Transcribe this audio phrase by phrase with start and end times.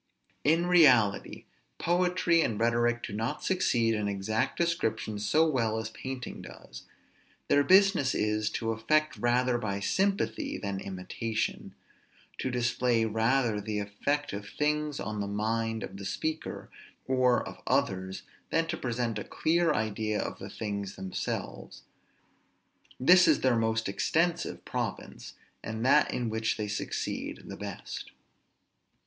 [0.43, 1.45] In reality,
[1.77, 6.87] poetry and rhetoric do not succeed in exact description so well as painting does;
[7.49, 11.75] their business is, to affect rather by sympathy than imitation;
[12.39, 16.71] to display rather the effect of things on the mind of the speaker,
[17.07, 21.83] or of others, than to present a clear idea of the things themselves.
[22.99, 28.09] This is their most extensive province, and that in which they succeed the best.